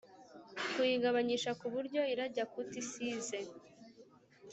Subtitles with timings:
[0.73, 3.39] kuyigabanyisha kuburyo irajya kuti size”